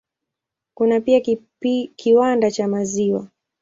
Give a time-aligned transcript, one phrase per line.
[0.73, 1.21] Kuna pia
[1.95, 3.27] kiwanda cha maziwa.